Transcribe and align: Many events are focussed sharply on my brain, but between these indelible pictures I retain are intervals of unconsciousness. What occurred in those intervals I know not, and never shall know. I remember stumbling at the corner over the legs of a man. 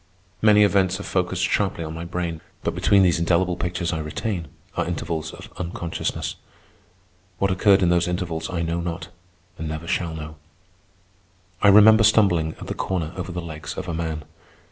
Many 0.41 0.63
events 0.63 0.99
are 0.99 1.03
focussed 1.03 1.43
sharply 1.43 1.83
on 1.83 1.93
my 1.93 2.05
brain, 2.05 2.41
but 2.63 2.73
between 2.73 3.03
these 3.03 3.19
indelible 3.19 3.55
pictures 3.55 3.93
I 3.93 3.99
retain 3.99 4.47
are 4.75 4.87
intervals 4.87 5.31
of 5.31 5.53
unconsciousness. 5.57 6.37
What 7.37 7.51
occurred 7.51 7.83
in 7.83 7.89
those 7.89 8.07
intervals 8.07 8.49
I 8.49 8.63
know 8.63 8.79
not, 8.81 9.09
and 9.59 9.67
never 9.69 9.85
shall 9.87 10.15
know. 10.15 10.37
I 11.61 11.67
remember 11.67 12.03
stumbling 12.03 12.55
at 12.59 12.65
the 12.65 12.73
corner 12.73 13.13
over 13.15 13.31
the 13.31 13.43
legs 13.43 13.75
of 13.77 13.87
a 13.87 13.93
man. 13.93 14.25